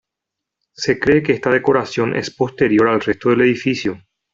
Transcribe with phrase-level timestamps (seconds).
[0.73, 4.01] Se cree que esta decoración es posterior al resto del edificio.